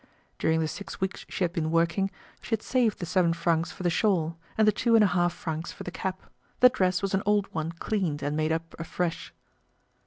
During 0.39 0.61
the 0.61 0.67
six 0.67 0.99
weeks 0.99 1.27
she 1.29 1.43
had 1.43 1.53
been 1.53 1.69
working, 1.69 2.09
she 2.41 2.49
had 2.49 2.63
saved 2.63 2.97
the 2.97 3.05
seven 3.05 3.33
francs 3.33 3.71
for 3.71 3.83
the 3.83 3.91
shawl, 3.91 4.35
and 4.57 4.67
the 4.67 4.71
two 4.71 4.95
and 4.95 5.03
a 5.03 5.07
half 5.09 5.31
francs 5.31 5.71
for 5.71 5.83
the 5.83 5.91
cap; 5.91 6.23
the 6.59 6.69
dress 6.69 7.03
was 7.03 7.13
an 7.13 7.21
old 7.23 7.45
one 7.53 7.71
cleaned 7.73 8.23
and 8.23 8.35
made 8.35 8.51
up 8.51 8.73
afresh. 8.79 9.31